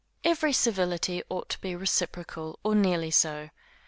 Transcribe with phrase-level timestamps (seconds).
[0.23, 3.51] Every civility ought to be reciprocal, or nearly so.